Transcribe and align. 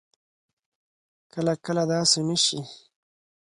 کله 1.33 1.53
کله 1.65 1.83
داسې 1.91 2.19
نه 2.27 2.37
شي 2.45 2.59